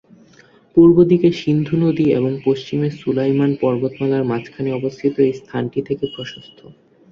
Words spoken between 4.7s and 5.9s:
অবস্থিত এই স্থানটি